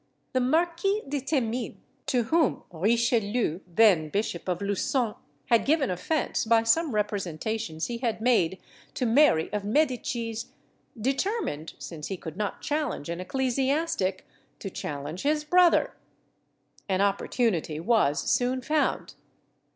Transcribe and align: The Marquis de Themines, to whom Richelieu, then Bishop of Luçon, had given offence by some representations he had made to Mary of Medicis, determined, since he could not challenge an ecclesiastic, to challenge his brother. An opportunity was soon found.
The 0.33 0.39
Marquis 0.39 1.03
de 1.07 1.19
Themines, 1.21 1.75
to 2.07 2.23
whom 2.23 2.63
Richelieu, 2.71 3.59
then 3.67 4.09
Bishop 4.09 4.49
of 4.49 4.57
Luçon, 4.57 5.13
had 5.45 5.63
given 5.63 5.91
offence 5.91 6.43
by 6.43 6.63
some 6.63 6.95
representations 6.95 7.85
he 7.85 7.99
had 7.99 8.19
made 8.19 8.57
to 8.95 9.05
Mary 9.05 9.53
of 9.53 9.61
Medicis, 9.63 10.47
determined, 10.99 11.73
since 11.77 12.07
he 12.07 12.17
could 12.17 12.35
not 12.35 12.63
challenge 12.63 13.09
an 13.09 13.21
ecclesiastic, 13.21 14.25
to 14.57 14.71
challenge 14.71 15.21
his 15.21 15.43
brother. 15.43 15.93
An 16.89 17.01
opportunity 17.01 17.79
was 17.79 18.21
soon 18.27 18.63
found. 18.63 19.13